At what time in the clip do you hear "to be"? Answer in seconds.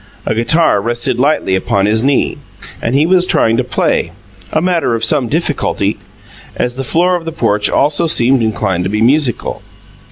8.83-8.99